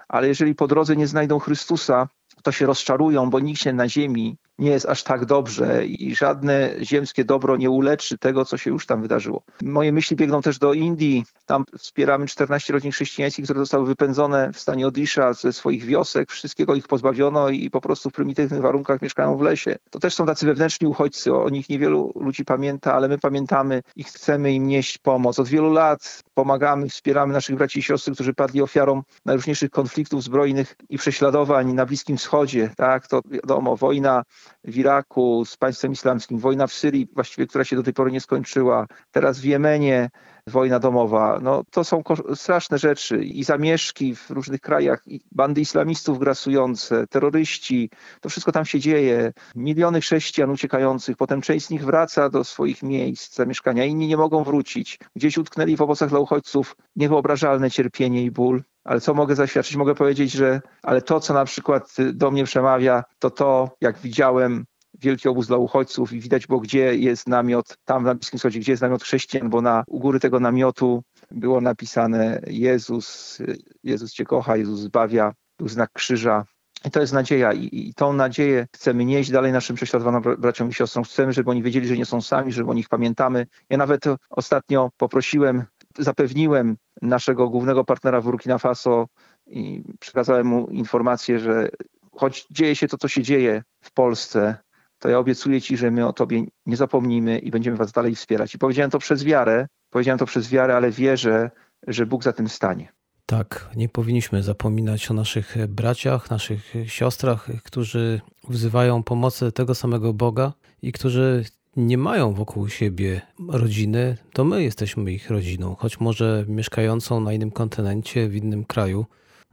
ale 0.07 0.27
jeżeli 0.27 0.55
po 0.55 0.67
drodze 0.67 0.95
nie 0.95 1.07
znajdą 1.07 1.39
Chrystusa, 1.39 2.07
to 2.43 2.51
się 2.51 2.65
rozczarują, 2.65 3.29
bo 3.29 3.39
nikt 3.39 3.62
się 3.62 3.73
na 3.73 3.89
ziemi 3.89 4.38
nie 4.60 4.72
jest 4.72 4.86
aż 4.86 5.03
tak 5.03 5.25
dobrze 5.25 5.86
i 5.86 6.15
żadne 6.15 6.74
ziemskie 6.81 7.25
dobro 7.25 7.57
nie 7.57 7.69
uleczy 7.69 8.17
tego, 8.17 8.45
co 8.45 8.57
się 8.57 8.69
już 8.69 8.86
tam 8.86 9.01
wydarzyło. 9.01 9.43
Moje 9.62 9.91
myśli 9.91 10.15
biegną 10.15 10.41
też 10.41 10.60
do 10.60 10.74
Indii. 10.74 11.25
Tam 11.45 11.65
wspieramy 11.77 12.27
14 12.27 12.74
rodzin 12.74 12.91
chrześcijańskich, 12.91 13.45
które 13.45 13.60
zostały 13.60 13.86
wypędzone 13.86 14.53
w 14.53 14.60
stanie 14.60 14.88
Odisha 14.88 15.33
ze 15.33 15.53
swoich 15.53 15.86
wiosek. 15.86 16.31
Wszystkiego 16.31 16.75
ich 16.75 16.88
pozbawiono 16.88 17.50
i 17.50 17.69
po 17.69 17.81
prostu 17.81 18.10
w 18.10 18.13
prymitywnych 18.13 18.62
warunkach 18.62 19.01
mieszkają 19.01 19.38
w 19.38 19.41
lesie. 19.41 19.75
To 19.89 20.00
też 20.00 20.13
są 20.13 20.25
tacy 20.25 20.45
wewnętrzni 20.45 20.88
uchodźcy. 20.88 21.33
O 21.33 21.50
nich 21.50 21.69
niewielu 21.69 22.12
ludzi 22.15 22.45
pamięta, 22.45 22.93
ale 22.93 23.07
my 23.07 23.17
pamiętamy 23.17 23.81
i 23.95 24.03
chcemy 24.03 24.53
im 24.53 24.67
nieść 24.67 24.98
pomoc. 24.98 25.39
Od 25.39 25.48
wielu 25.48 25.72
lat 25.72 26.24
pomagamy, 26.33 26.89
wspieramy 26.89 27.33
naszych 27.33 27.55
braci 27.55 27.79
i 27.79 27.83
siostry, 27.83 28.13
którzy 28.13 28.33
padli 28.33 28.62
ofiarą 28.62 29.03
najróżniejszych 29.25 29.69
konfliktów 29.69 30.24
zbrojnych 30.24 30.75
i 30.89 30.98
prześladowań 30.98 31.74
na 31.74 31.86
Bliskim 31.86 32.17
Wschodzie. 32.17 32.69
Tak, 32.77 33.07
to 33.07 33.22
wiadomo, 33.25 33.77
wojna 33.77 34.24
w 34.63 34.77
Iraku 34.77 35.45
z 35.45 35.57
państwem 35.57 35.91
islamskim, 35.91 36.39
wojna 36.39 36.67
w 36.67 36.73
Syrii, 36.73 37.07
właściwie 37.13 37.47
która 37.47 37.63
się 37.63 37.75
do 37.75 37.83
tej 37.83 37.93
pory 37.93 38.12
nie 38.12 38.21
skończyła, 38.21 38.88
teraz 39.12 39.39
w 39.39 39.43
Jemenie 39.43 40.09
wojna 40.47 40.79
domowa. 40.79 41.39
No, 41.41 41.63
to 41.71 41.83
są 41.83 42.03
straszne 42.35 42.77
rzeczy 42.77 43.23
i 43.23 43.43
zamieszki 43.43 44.15
w 44.15 44.29
różnych 44.29 44.62
krajach, 44.62 45.01
i 45.07 45.21
bandy 45.31 45.62
islamistów 45.62 46.19
grasujące, 46.19 47.07
terroryści, 47.07 47.89
to 48.21 48.29
wszystko 48.29 48.51
tam 48.51 48.65
się 48.65 48.79
dzieje. 48.79 49.33
Miliony 49.55 50.01
chrześcijan 50.01 50.50
uciekających, 50.50 51.17
potem 51.17 51.41
część 51.41 51.65
z 51.65 51.69
nich 51.69 51.85
wraca 51.85 52.29
do 52.29 52.43
swoich 52.43 52.83
miejsc 52.83 53.35
zamieszkania, 53.35 53.85
inni 53.85 54.07
nie 54.07 54.17
mogą 54.17 54.43
wrócić. 54.43 55.00
Gdzieś 55.15 55.38
utknęli 55.38 55.75
w 55.75 55.81
obozach 55.81 56.09
dla 56.09 56.19
uchodźców 56.19 56.75
niewyobrażalne 56.95 57.71
cierpienie 57.71 58.23
i 58.23 58.31
ból. 58.31 58.63
Ale 58.83 59.01
co 59.01 59.13
mogę 59.13 59.35
zaświadczyć? 59.35 59.75
Mogę 59.75 59.95
powiedzieć, 59.95 60.31
że 60.31 60.61
ale 60.83 61.01
to, 61.01 61.19
co 61.19 61.33
na 61.33 61.45
przykład 61.45 61.95
do 62.13 62.31
mnie 62.31 62.43
przemawia, 62.43 63.03
to 63.19 63.29
to, 63.29 63.75
jak 63.81 63.97
widziałem 63.97 64.65
wielki 65.01 65.29
obóz 65.29 65.47
dla 65.47 65.57
uchodźców 65.57 66.13
i 66.13 66.19
widać 66.19 66.47
było, 66.47 66.59
gdzie 66.59 66.95
jest 66.95 67.27
namiot, 67.27 67.77
tam 67.85 68.03
na 68.03 68.15
Bliskim 68.15 68.39
Wschodzie, 68.39 68.59
gdzie 68.59 68.71
jest 68.71 68.81
namiot 68.81 69.03
chrześcijan, 69.03 69.49
bo 69.49 69.61
na 69.61 69.83
u 69.87 69.99
góry 69.99 70.19
tego 70.19 70.39
namiotu 70.39 71.03
było 71.31 71.61
napisane 71.61 72.41
Jezus, 72.47 73.37
Jezus 73.83 74.13
Cię 74.13 74.25
kocha, 74.25 74.57
Jezus 74.57 74.79
zbawia, 74.79 75.33
był 75.57 75.67
znak 75.67 75.89
krzyża. 75.93 76.45
I 76.85 76.91
to 76.91 77.01
jest 77.01 77.13
nadzieja 77.13 77.53
I, 77.53 77.69
i 77.71 77.93
tą 77.93 78.13
nadzieję 78.13 78.67
chcemy 78.75 79.05
nieść 79.05 79.31
dalej 79.31 79.51
naszym 79.51 79.75
prześladowanym 79.75 80.21
braciom 80.37 80.69
i 80.69 80.73
siostrom. 80.73 81.03
Chcemy, 81.03 81.33
żeby 81.33 81.51
oni 81.51 81.63
wiedzieli, 81.63 81.87
że 81.87 81.97
nie 81.97 82.05
są 82.05 82.21
sami, 82.21 82.51
żeby 82.51 82.71
o 82.71 82.73
nich 82.73 82.89
pamiętamy. 82.89 83.47
Ja 83.69 83.77
nawet 83.77 84.03
ostatnio 84.29 84.89
poprosiłem, 84.97 85.63
zapewniłem 85.97 86.77
naszego 87.01 87.50
głównego 87.50 87.83
partnera 87.83 88.21
w 88.21 88.23
Burkina 88.23 88.57
Faso 88.57 89.07
i 89.47 89.83
przekazałem 90.00 90.47
mu 90.47 90.67
informację, 90.67 91.39
że 91.39 91.69
choć 92.12 92.47
dzieje 92.51 92.75
się 92.75 92.88
to, 92.88 92.97
co 92.97 93.07
się 93.07 93.23
dzieje 93.23 93.63
w 93.81 93.91
Polsce, 93.91 94.57
to 95.00 95.09
ja 95.09 95.19
obiecuję 95.19 95.62
Ci, 95.62 95.77
że 95.77 95.91
my 95.91 96.07
o 96.07 96.13
Tobie 96.13 96.43
nie 96.65 96.77
zapomnimy 96.77 97.39
i 97.39 97.51
będziemy 97.51 97.77
Was 97.77 97.91
dalej 97.91 98.15
wspierać. 98.15 98.55
I 98.55 98.57
powiedziałem 98.57 98.91
to 98.91 99.00
przez 99.00 99.23
wiarę, 99.23 99.67
powiedziałem 99.89 100.19
to 100.19 100.25
przez 100.25 100.50
wiarę, 100.50 100.75
ale 100.75 100.91
wierzę, 100.91 101.51
że 101.88 102.05
Bóg 102.05 102.23
za 102.23 102.33
tym 102.33 102.50
stanie. 102.50 102.93
Tak, 103.25 103.69
nie 103.75 103.89
powinniśmy 103.89 104.43
zapominać 104.43 105.12
o 105.12 105.13
naszych 105.13 105.55
braciach, 105.67 106.31
naszych 106.31 106.73
siostrach, 106.85 107.47
którzy 107.63 108.21
wzywają 108.50 109.03
pomocy 109.03 109.51
tego 109.51 109.75
samego 109.75 110.13
Boga 110.13 110.53
i 110.81 110.91
którzy 110.91 111.45
nie 111.75 111.98
mają 111.98 112.34
wokół 112.34 112.70
siebie 112.70 113.22
rodziny, 113.50 114.18
to 114.34 114.44
my 114.44 114.63
jesteśmy 114.63 115.12
ich 115.12 115.30
rodziną, 115.30 115.75
choć 115.75 116.00
może 116.00 116.46
mieszkającą 116.48 117.20
na 117.20 117.34
innym 117.34 117.51
kontynencie, 117.51 118.30
w 118.30 118.36
innym 118.36 118.65
kraju, 118.65 119.06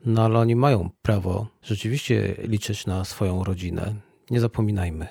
no 0.04 0.24
ale 0.24 0.38
oni 0.38 0.56
mają 0.56 0.90
prawo 1.02 1.46
rzeczywiście 1.62 2.34
liczyć 2.38 2.86
na 2.86 3.04
swoją 3.04 3.44
rodzinę. 3.44 3.94
Nie 4.30 4.40
zapominajmy. 4.40 5.06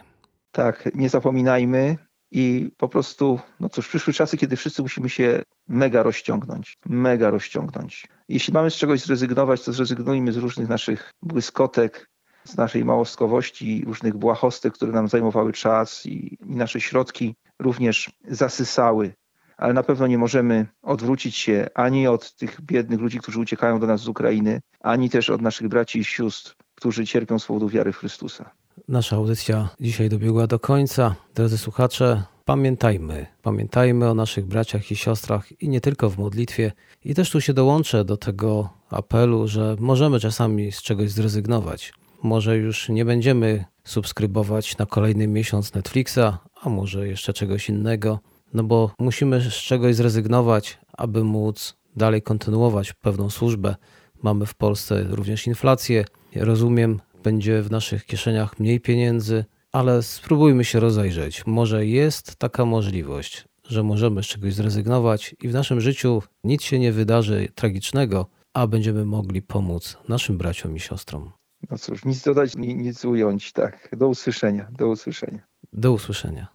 Tak, 0.51 0.89
nie 0.95 1.09
zapominajmy 1.09 1.97
i 2.31 2.71
po 2.77 2.89
prostu, 2.89 3.39
no 3.59 3.69
cóż, 3.69 3.87
przyszły 3.87 4.13
czasy, 4.13 4.37
kiedy 4.37 4.55
wszyscy 4.55 4.81
musimy 4.81 5.09
się 5.09 5.43
mega 5.67 6.03
rozciągnąć, 6.03 6.77
mega 6.85 7.29
rozciągnąć. 7.29 8.07
Jeśli 8.29 8.53
mamy 8.53 8.71
z 8.71 8.75
czegoś 8.75 9.01
zrezygnować, 9.01 9.63
to 9.63 9.73
zrezygnujmy 9.73 10.31
z 10.31 10.37
różnych 10.37 10.69
naszych 10.69 11.11
błyskotek, 11.21 12.09
z 12.49 12.57
naszej 12.57 12.85
małostkowości, 12.85 13.83
różnych 13.85 14.17
błahostek, 14.17 14.73
które 14.73 14.91
nam 14.91 15.07
zajmowały 15.07 15.53
czas 15.53 16.05
i, 16.05 16.37
i 16.45 16.55
nasze 16.55 16.81
środki 16.81 17.35
również 17.59 18.11
zasysały. 18.27 19.13
Ale 19.57 19.73
na 19.73 19.83
pewno 19.83 20.07
nie 20.07 20.17
możemy 20.17 20.67
odwrócić 20.81 21.35
się 21.35 21.67
ani 21.75 22.07
od 22.07 22.35
tych 22.35 22.61
biednych 22.61 22.99
ludzi, 22.99 23.19
którzy 23.19 23.39
uciekają 23.39 23.79
do 23.79 23.87
nas 23.87 24.01
z 24.01 24.07
Ukrainy, 24.07 24.61
ani 24.79 25.09
też 25.09 25.29
od 25.29 25.41
naszych 25.41 25.67
braci 25.67 25.99
i 25.99 26.03
sióstr, 26.03 26.55
którzy 26.75 27.05
cierpią 27.05 27.39
z 27.39 27.45
powodu 27.45 27.69
wiary 27.69 27.91
w 27.91 27.97
Chrystusa. 27.97 28.51
Nasza 28.87 29.15
audycja 29.15 29.69
dzisiaj 29.79 30.09
dobiegła 30.09 30.47
do 30.47 30.59
końca. 30.59 31.15
Drodzy 31.35 31.57
słuchacze, 31.57 32.23
pamiętajmy, 32.45 33.25
pamiętajmy 33.41 34.09
o 34.09 34.13
naszych 34.13 34.45
braciach 34.45 34.91
i 34.91 34.95
siostrach 34.95 35.61
i 35.61 35.69
nie 35.69 35.81
tylko 35.81 36.09
w 36.09 36.17
modlitwie. 36.17 36.71
I 37.05 37.15
też 37.15 37.31
tu 37.31 37.41
się 37.41 37.53
dołączę 37.53 38.05
do 38.05 38.17
tego 38.17 38.69
apelu, 38.89 39.47
że 39.47 39.75
możemy 39.79 40.19
czasami 40.19 40.71
z 40.71 40.81
czegoś 40.81 41.11
zrezygnować. 41.11 41.93
Może 42.23 42.57
już 42.57 42.89
nie 42.89 43.05
będziemy 43.05 43.65
subskrybować 43.83 44.77
na 44.77 44.85
kolejny 44.85 45.27
miesiąc 45.27 45.73
Netflixa, 45.73 46.37
a 46.61 46.69
może 46.69 47.07
jeszcze 47.07 47.33
czegoś 47.33 47.69
innego, 47.69 48.19
no 48.53 48.63
bo 48.63 48.91
musimy 48.99 49.41
z 49.41 49.53
czegoś 49.53 49.95
zrezygnować, 49.95 50.79
aby 50.97 51.23
móc 51.23 51.77
dalej 51.95 52.21
kontynuować 52.21 52.93
pewną 52.93 53.29
służbę. 53.29 53.75
Mamy 54.23 54.45
w 54.45 54.55
Polsce 54.55 55.03
również 55.03 55.47
inflację. 55.47 56.05
Rozumiem, 56.35 56.99
będzie 57.23 57.61
w 57.61 57.71
naszych 57.71 58.05
kieszeniach 58.05 58.59
mniej 58.59 58.79
pieniędzy, 58.79 59.45
ale 59.71 60.03
spróbujmy 60.03 60.65
się 60.65 60.79
rozejrzeć. 60.79 61.45
Może 61.45 61.85
jest 61.85 62.35
taka 62.35 62.65
możliwość, 62.65 63.45
że 63.63 63.83
możemy 63.83 64.23
z 64.23 64.27
czegoś 64.27 64.53
zrezygnować 64.53 65.35
i 65.41 65.47
w 65.47 65.53
naszym 65.53 65.81
życiu 65.81 66.23
nic 66.43 66.63
się 66.63 66.79
nie 66.79 66.91
wydarzy 66.91 67.47
tragicznego, 67.55 68.29
a 68.53 68.67
będziemy 68.67 69.05
mogli 69.05 69.41
pomóc 69.41 69.97
naszym 70.07 70.37
braciom 70.37 70.75
i 70.75 70.79
siostrom. 70.79 71.38
No 71.71 71.77
cóż, 71.77 72.05
nic 72.05 72.23
dodać, 72.23 72.55
nic 72.57 73.05
ująć. 73.05 73.51
Tak, 73.51 73.89
do 73.97 74.07
usłyszenia, 74.07 74.67
do 74.71 74.87
usłyszenia. 74.87 75.39
Do 75.73 75.91
usłyszenia. 75.91 76.47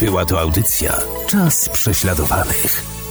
Była 0.00 0.24
to 0.24 0.40
audycja 0.40 0.98
Czas 1.26 1.68
prześladowanych. 1.68 3.03